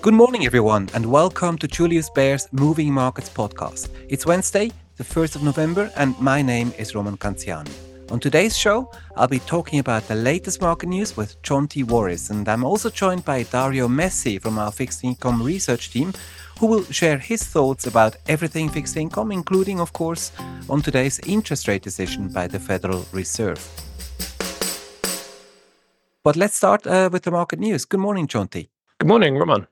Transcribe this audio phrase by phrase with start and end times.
[0.00, 3.88] Good morning, everyone, and welcome to Julius Baer's Moving Markets podcast.
[4.08, 7.72] It's Wednesday, the 1st of November, and my name is Roman Canziani.
[8.12, 12.48] On today's show, I'll be talking about the latest market news with Jonti Warris, and
[12.48, 16.12] I'm also joined by Dario Messi from our fixed income research team,
[16.60, 20.30] who will share his thoughts about everything fixed income, including, of course,
[20.70, 23.58] on today's interest rate decision by the Federal Reserve.
[26.22, 27.84] But let's start uh, with the market news.
[27.84, 28.68] Good morning, Jonti
[29.00, 29.66] Good morning, Roman.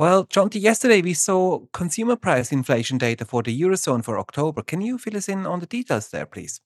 [0.00, 4.62] Well, Jonti, yesterday we saw consumer price inflation data for the Eurozone for October.
[4.62, 6.62] Can you fill us in on the details there, please?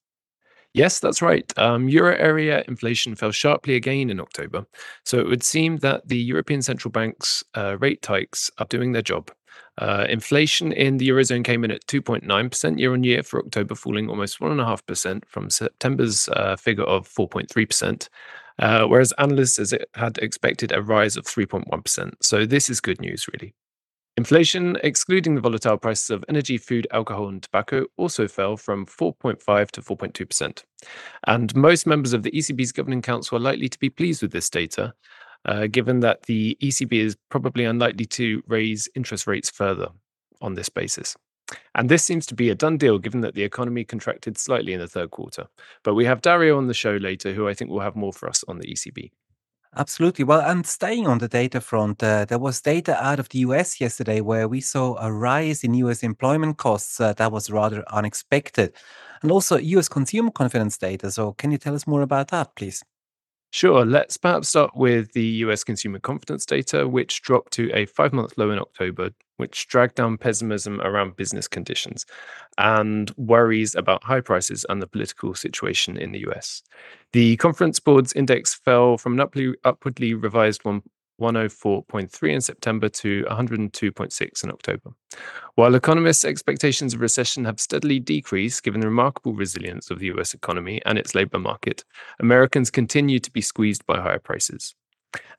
[0.72, 1.52] Yes, that's right.
[1.58, 4.64] Um, Euro area inflation fell sharply again in October.
[5.04, 9.02] So it would seem that the European Central Bank's uh, rate hikes are doing their
[9.02, 9.32] job.
[9.78, 14.08] Uh, inflation in the Eurozone came in at 2.9% year on year for October, falling
[14.08, 18.08] almost 1.5% from September's uh, figure of 4.3%.
[18.58, 22.12] Uh, whereas analysts had expected a rise of 3.1%.
[22.20, 23.54] So this is good news, really.
[24.16, 29.70] Inflation, excluding the volatile prices of energy, food, alcohol, and tobacco, also fell from 4.5
[29.72, 30.62] to 4.2%.
[31.26, 34.48] And most members of the ECB's Governing Council are likely to be pleased with this
[34.48, 34.94] data,
[35.46, 39.88] uh, given that the ECB is probably unlikely to raise interest rates further
[40.40, 41.16] on this basis.
[41.74, 44.80] And this seems to be a done deal given that the economy contracted slightly in
[44.80, 45.46] the third quarter.
[45.82, 48.28] But we have Dario on the show later, who I think will have more for
[48.28, 49.10] us on the ECB.
[49.76, 50.24] Absolutely.
[50.24, 53.80] Well, and staying on the data front, uh, there was data out of the US
[53.80, 58.72] yesterday where we saw a rise in US employment costs uh, that was rather unexpected.
[59.22, 61.10] And also US consumer confidence data.
[61.10, 62.84] So, can you tell us more about that, please?
[63.54, 63.84] Sure.
[63.84, 68.36] Let's perhaps start with the US consumer confidence data, which dropped to a five month
[68.36, 72.04] low in October, which dragged down pessimism around business conditions
[72.58, 76.64] and worries about high prices and the political situation in the US.
[77.12, 80.64] The conference board's index fell from an upwardly revised
[81.20, 84.90] 104.3 in September to 102.6 in October.
[85.54, 90.34] While economists' expectations of recession have steadily decreased given the remarkable resilience of the US
[90.34, 91.84] economy and its labor market,
[92.20, 94.74] Americans continue to be squeezed by higher prices.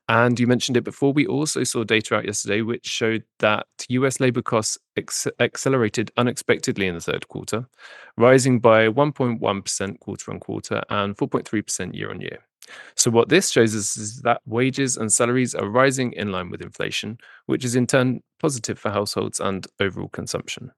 [0.07, 4.19] And you mentioned it before, we also saw data out yesterday which showed that US
[4.19, 7.67] labor costs ex- accelerated unexpectedly in the third quarter,
[8.15, 12.39] rising by 1.1% quarter on quarter and 4.3% year on year.
[12.95, 16.61] So, what this shows us is that wages and salaries are rising in line with
[16.61, 20.71] inflation, which is in turn positive for households and overall consumption.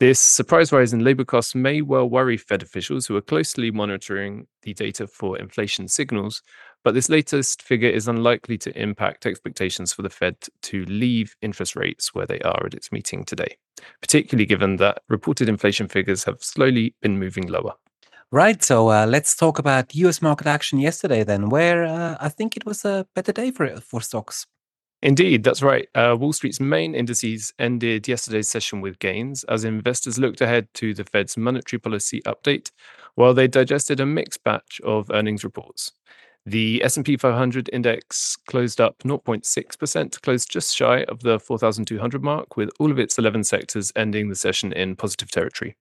[0.00, 4.46] This surprise rise in labor costs may well worry Fed officials who are closely monitoring
[4.62, 6.40] the data for inflation signals,
[6.84, 11.74] but this latest figure is unlikely to impact expectations for the Fed to leave interest
[11.74, 13.56] rates where they are at its meeting today,
[14.00, 17.74] particularly given that reported inflation figures have slowly been moving lower.
[18.30, 18.62] Right.
[18.62, 22.66] So uh, let's talk about US market action yesterday, then, where uh, I think it
[22.66, 24.46] was a better day for for stocks.
[25.00, 25.88] Indeed, that's right.
[25.94, 30.92] Uh, Wall Street's main indices ended yesterday's session with gains as investors looked ahead to
[30.92, 32.72] the Fed's monetary policy update
[33.14, 35.92] while they digested a mixed batch of earnings reports.
[36.44, 42.70] The S&P 500 index closed up 0.6%, closed just shy of the 4,200 mark, with
[42.80, 45.76] all of its 11 sectors ending the session in positive territory.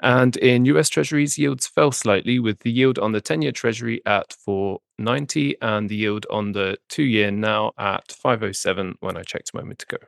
[0.00, 4.00] And in US Treasuries, yields fell slightly, with the yield on the 10 year Treasury
[4.06, 9.50] at 490 and the yield on the two year now at 507 when I checked
[9.52, 9.98] a moment ago.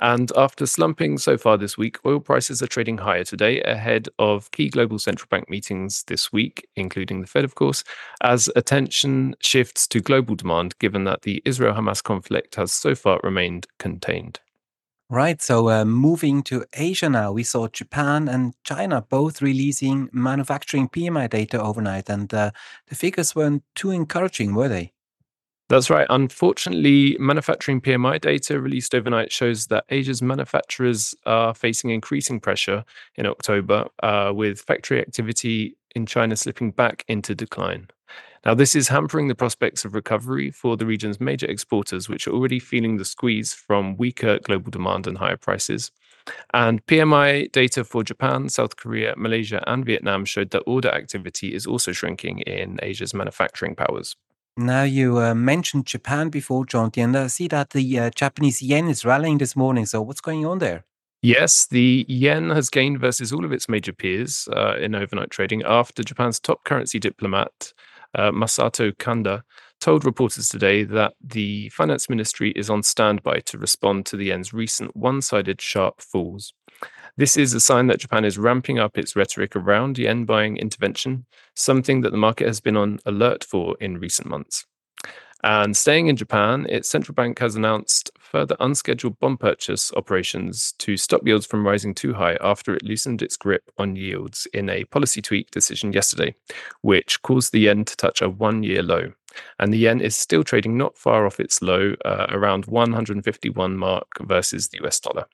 [0.00, 4.50] And after slumping so far this week, oil prices are trading higher today ahead of
[4.50, 7.84] key global central bank meetings this week, including the Fed, of course,
[8.22, 13.20] as attention shifts to global demand, given that the Israel Hamas conflict has so far
[13.22, 14.40] remained contained.
[15.12, 15.42] Right.
[15.42, 21.28] So uh, moving to Asia now, we saw Japan and China both releasing manufacturing PMI
[21.28, 22.50] data overnight, and uh,
[22.86, 24.94] the figures weren't too encouraging, were they?
[25.68, 26.06] That's right.
[26.08, 32.82] Unfortunately, manufacturing PMI data released overnight shows that Asia's manufacturers are facing increasing pressure
[33.16, 37.86] in October, uh, with factory activity in China slipping back into decline.
[38.44, 42.32] Now, this is hampering the prospects of recovery for the region's major exporters, which are
[42.32, 45.92] already feeling the squeeze from weaker global demand and higher prices.
[46.52, 51.66] And PMI data for Japan, South Korea, Malaysia, and Vietnam showed that order activity is
[51.66, 54.16] also shrinking in Asia's manufacturing powers.
[54.56, 58.88] Now, you uh, mentioned Japan before, Jonti, and I see that the uh, Japanese yen
[58.88, 59.86] is rallying this morning.
[59.86, 60.84] So, what's going on there?
[61.22, 65.62] Yes, the yen has gained versus all of its major peers uh, in overnight trading
[65.64, 67.72] after Japan's top currency diplomat
[68.14, 69.42] Uh, Masato Kanda,
[69.80, 74.52] told reporters today that the finance ministry is on standby to respond to the yen's
[74.52, 76.54] recent one sided sharp falls.
[77.16, 81.26] This is a sign that Japan is ramping up its rhetoric around yen buying intervention,
[81.56, 84.66] something that the market has been on alert for in recent months.
[85.44, 90.96] And staying in Japan, its central bank has announced further unscheduled bond purchase operations to
[90.96, 94.84] stop yields from rising too high after it loosened its grip on yields in a
[94.84, 96.34] policy tweak decision yesterday,
[96.82, 99.12] which caused the yen to touch a one year low.
[99.58, 104.06] And the yen is still trading not far off its low, uh, around 151 mark
[104.20, 105.26] versus the US dollar.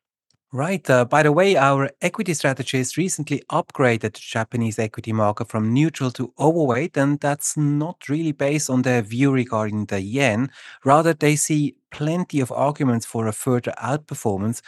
[0.51, 0.89] Right.
[0.89, 6.11] Uh, by the way, our equity strategist recently upgraded the Japanese equity market from neutral
[6.13, 10.51] to overweight, and that's not really based on their view regarding the yen.
[10.87, 14.63] Rather, they see plenty of arguments for a further outperformance.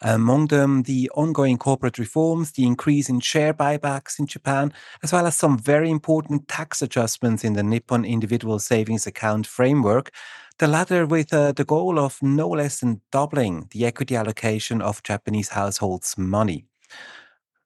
[0.00, 4.72] Among them, the ongoing corporate reforms, the increase in share buybacks in Japan,
[5.02, 10.10] as well as some very important tax adjustments in the Nippon Individual Savings Account framework
[10.58, 15.02] the latter with uh, the goal of no less than doubling the equity allocation of
[15.02, 16.64] Japanese households' money.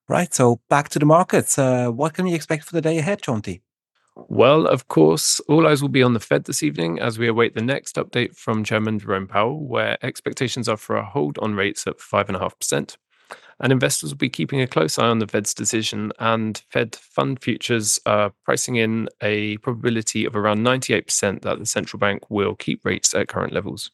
[0.08, 1.58] Right, so back to the markets.
[1.58, 3.60] Uh, what can we expect for the day ahead, Jonti?
[4.16, 7.54] Well, of course, all eyes will be on the Fed this evening as we await
[7.54, 11.86] the next update from Chairman Jerome Powell, where expectations are for a hold on rates
[11.86, 12.96] at 5.5%.
[13.60, 17.42] And investors will be keeping a close eye on the Fed's decision, and Fed fund
[17.42, 22.84] futures are pricing in a probability of around 98% that the central bank will keep
[22.86, 23.90] rates at current levels.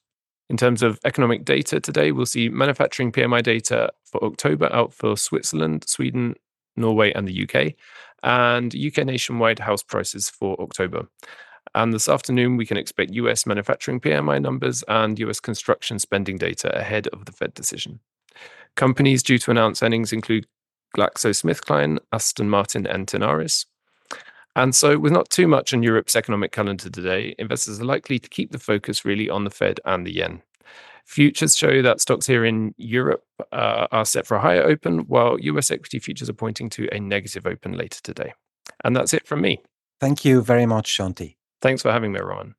[0.48, 5.16] In terms of economic data today, we'll see manufacturing PMI data for October out for
[5.16, 6.36] Switzerland, Sweden,
[6.76, 7.74] Norway, and the UK,
[8.22, 11.08] and UK nationwide house prices for October.
[11.74, 16.72] And this afternoon, we can expect US manufacturing PMI numbers and US construction spending data
[16.78, 17.98] ahead of the Fed decision.
[18.76, 20.46] Companies due to announce earnings include
[20.96, 23.66] GlaxoSmithKline, Aston Martin, and Tenaris.
[24.54, 28.28] And so, with not too much on Europe's economic calendar today, investors are likely to
[28.28, 30.42] keep the focus really on the Fed and the yen.
[31.04, 35.38] Futures show that stocks here in Europe uh, are set for a higher open, while
[35.40, 38.32] US equity futures are pointing to a negative open later today.
[38.84, 39.62] And that's it from me.
[40.00, 41.36] Thank you very much, Jonti.
[41.62, 42.54] Thanks for having me, Roman.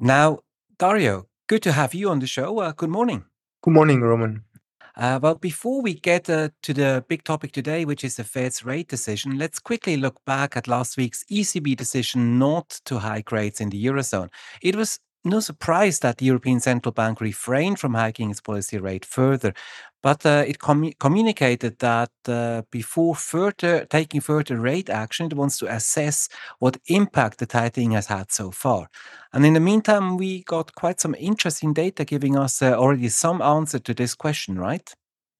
[0.00, 0.40] Now,
[0.78, 2.58] Dario, good to have you on the show.
[2.58, 3.24] Uh, good morning.
[3.60, 4.44] Good morning, Roman.
[4.94, 8.64] Uh, well, before we get uh, to the big topic today, which is the Fed's
[8.64, 13.60] rate decision, let's quickly look back at last week's ECB decision not to hike rates
[13.60, 14.28] in the Eurozone.
[14.62, 19.04] It was no surprise that the European Central Bank refrained from hiking its policy rate
[19.04, 19.54] further,
[20.02, 25.58] but uh, it com- communicated that uh, before further taking further rate action, it wants
[25.58, 26.28] to assess
[26.58, 28.88] what impact the tightening has had so far.
[29.32, 33.42] And in the meantime, we got quite some interesting data giving us uh, already some
[33.42, 34.94] answer to this question, right?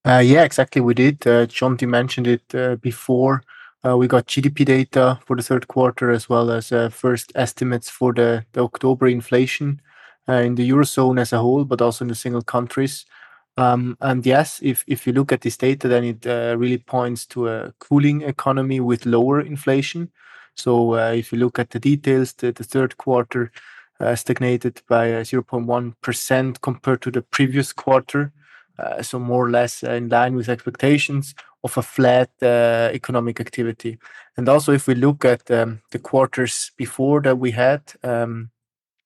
[0.04, 0.80] Uh, yeah, exactly.
[0.80, 1.26] We did.
[1.26, 3.42] Uh, Jonti mentioned it uh, before.
[3.86, 7.88] Uh, we got GDP data for the third quarter as well as uh, first estimates
[7.88, 9.80] for the, the October inflation
[10.28, 13.06] uh, in the Eurozone as a whole, but also in the single countries.
[13.56, 17.24] Um, and yes, if, if you look at this data, then it uh, really points
[17.26, 20.10] to a cooling economy with lower inflation.
[20.56, 23.52] So uh, if you look at the details, the, the third quarter
[24.00, 28.32] uh, stagnated by 0.1% compared to the previous quarter.
[29.02, 31.34] so more or less in line with expectations
[31.64, 33.98] of a flat uh, economic activity.
[34.36, 38.50] And also, if we look at um, the quarters before that we had, um,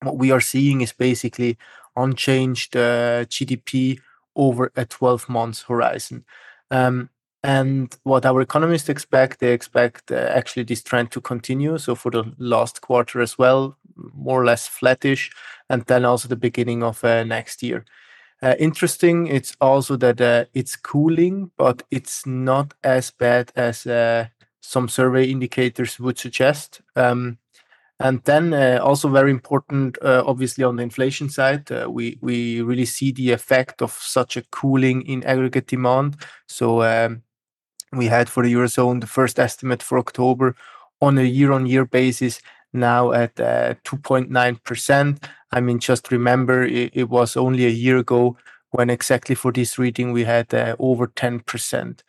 [0.02, 1.56] what we are seeing is basically
[1.96, 4.00] unchanged uh, GDP
[4.36, 6.24] over a 12 months horizon.
[6.70, 7.10] Um,
[7.44, 11.76] and what our economists expect, they expect uh, actually this trend to continue.
[11.78, 15.30] So for the last quarter as well, more or less flattish,
[15.68, 17.84] and then also the beginning of uh, next year.
[18.42, 24.26] Uh, interesting, it's also that uh, it's cooling, but it's not as bad as uh,
[24.60, 26.80] some survey indicators would suggest.
[26.96, 27.38] Um,
[28.00, 32.60] and then uh, also very important, uh, obviously on the inflation side, uh, we we
[32.60, 36.16] really see the effect of such a cooling in aggregate demand.
[36.48, 37.22] So um,
[37.92, 40.56] we had for the eurozone the first estimate for October
[41.00, 42.40] on a year-on-year basis
[42.72, 45.24] now at 2.9%.
[45.52, 48.36] I mean, just remember, it, it, was only a year ago
[48.70, 52.00] when exactly for this reading we had uh, over 10%.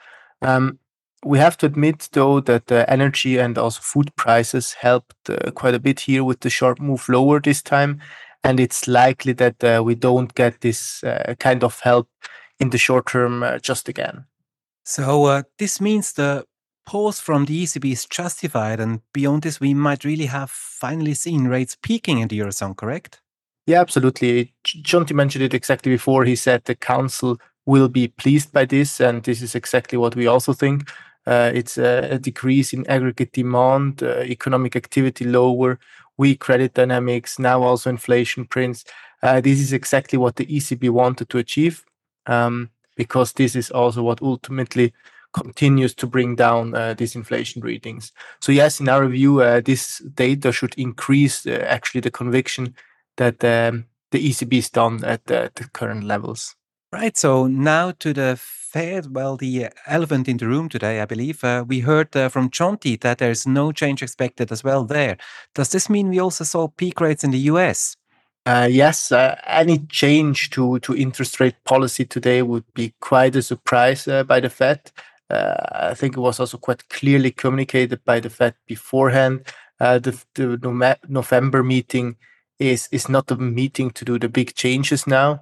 [0.41, 0.79] Um,
[1.25, 5.74] we have to admit, though, that uh, energy and also food prices helped uh, quite
[5.74, 8.00] a bit here with the sharp move lower this time.
[8.43, 12.10] And it's likely that uh, we don't get this uh, kind of help
[12.60, 14.25] in the short term uh, just again.
[14.86, 16.46] So, this means the
[16.86, 18.80] pause from the ECB is justified.
[18.80, 23.22] And beyond this, we might really have finally seen rates peaking in the Eurozone, correct?
[23.66, 24.54] Yeah, absolutely.
[24.66, 26.25] Jonti mentioned it exactly before.
[26.25, 29.00] He said the council will be pleased by this.
[29.00, 30.90] And this is exactly what we also think.
[31.25, 35.80] Uh, it's a, a, decrease in aggregate demand, uh, economic activity lower,
[36.18, 38.84] weak credit dynamics, now also inflation prints.
[39.22, 41.86] Uh, this is exactly what the ECB wanted to achieve
[42.25, 44.94] um, because this is also what ultimately
[45.34, 48.12] continues to bring down uh, these inflation readings.
[48.42, 52.75] So yes, in our view, uh, this data should increase uh, actually the conviction
[53.18, 56.56] that um, the ECB is done at the, the current levels.
[56.92, 57.18] Right.
[57.18, 58.40] So now to the
[58.74, 59.13] Fed.
[59.13, 61.44] Well, the elephant in the room today, I believe.
[61.44, 65.18] Uh, we heard uh, from Jonti that there's no change expected as well there.
[65.54, 67.96] Does this mean we also saw peak rates in the US?
[68.46, 73.42] Uh, yes, uh, any change to, to interest rate policy today would be quite a
[73.42, 74.92] surprise uh, by the Fed.
[75.30, 75.56] Uh,
[75.92, 79.46] I think it was also quite clearly communicated by the Fed beforehand.
[79.80, 82.15] Uh, the, the November meeting
[82.60, 85.42] is is not the meeting to do the big changes now.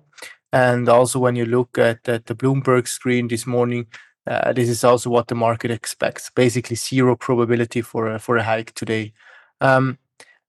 [0.54, 3.88] And also, when you look at, at the Bloomberg screen this morning,
[4.28, 6.30] uh, this is also what the market expects.
[6.30, 9.14] Basically, zero probability for a, for a hike today.
[9.62, 9.98] Um,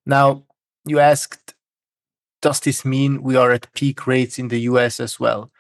[0.05, 0.45] now,
[0.85, 1.55] you asked,
[2.41, 5.53] does this mean we are at peak rates in the US as well?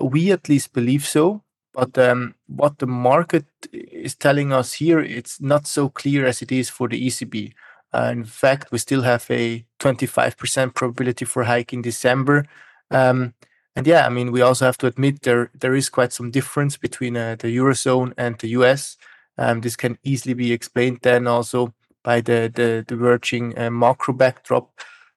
[0.00, 1.42] We at least believe so.
[1.74, 6.52] But um, what the market is telling us here, it's not so clear as it
[6.52, 7.52] is for the ECB.
[7.92, 12.46] Uh, in fact, we still have a 25% probability for hike in December.
[12.90, 13.34] Um,
[13.76, 16.76] and yeah, I mean, we also have to admit there there is quite some difference
[16.76, 18.96] between uh, the eurozone and the US.
[19.36, 24.70] Um, this can easily be explained then also by the the diverging uh, macro backdrop.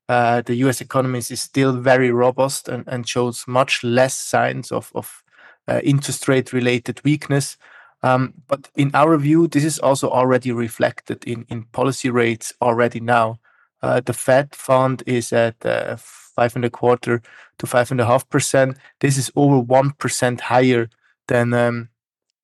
[0.09, 4.91] Uh, the US economy is still very robust and, and shows much less signs of
[4.95, 5.23] of
[5.67, 7.57] uh, interest rate related weakness.
[8.03, 12.99] Um, but in our view, this is also already reflected in, in policy rates already
[12.99, 13.39] now.
[13.81, 17.21] Uh, the Fed fund is at uh, five and a quarter
[17.57, 18.77] to five and a half percent.
[18.99, 20.89] This is over one percent higher
[21.27, 21.89] than um,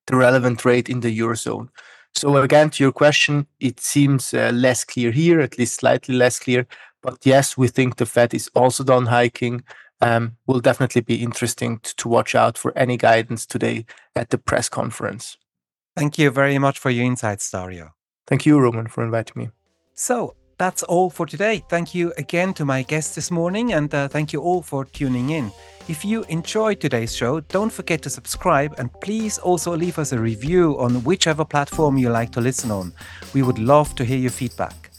[0.06, 1.68] the relevant rate in the eurozone.
[2.14, 6.38] So again, to your question, it seems uh, less clear here, at least slightly less
[6.38, 6.66] clear.
[7.02, 9.62] But yes, we think the Fed is also done hiking.
[10.04, 14.36] Um, will definitely be interesting to, to watch out for any guidance today at the
[14.36, 15.38] press conference.
[15.96, 17.94] Thank you very much for your insights, Dario.
[18.26, 19.48] Thank you, Roman, for inviting me.
[19.94, 21.64] So, that's all for today.
[21.68, 25.30] Thank you again to my guests this morning, and uh, thank you all for tuning
[25.30, 25.50] in.
[25.88, 30.18] If you enjoyed today's show, don't forget to subscribe and please also leave us a
[30.18, 32.92] review on whichever platform you like to listen on.
[33.34, 34.90] We would love to hear your feedback.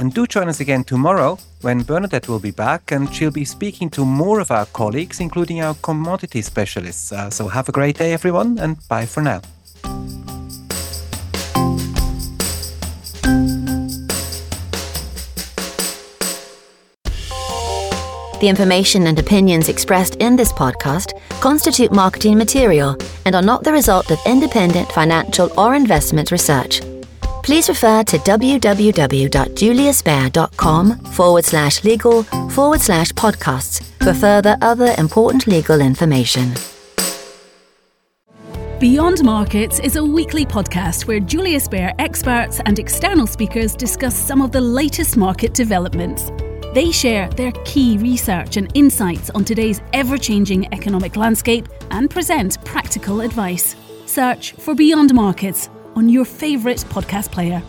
[0.00, 3.90] And do join us again tomorrow when Bernadette will be back and she'll be speaking
[3.90, 7.12] to more of our colleagues, including our commodity specialists.
[7.12, 9.42] Uh, so have a great day, everyone, and bye for now.
[18.40, 23.72] The information and opinions expressed in this podcast constitute marketing material and are not the
[23.72, 26.80] result of independent financial or investment research.
[27.42, 35.80] Please refer to www.juliusbaer.com forward slash legal forward slash podcasts for further other important legal
[35.80, 36.54] information.
[38.78, 44.40] Beyond Markets is a weekly podcast where Julius Baer experts and external speakers discuss some
[44.40, 46.30] of the latest market developments.
[46.72, 52.64] They share their key research and insights on today's ever changing economic landscape and present
[52.64, 53.76] practical advice.
[54.06, 57.62] Search for Beyond Markets on your favourite podcast player.